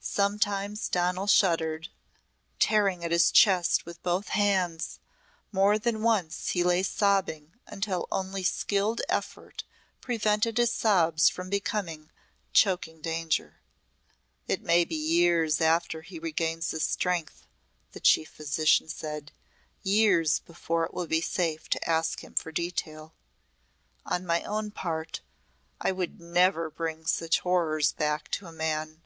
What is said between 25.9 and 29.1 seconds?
would never bring such horrors back to a man.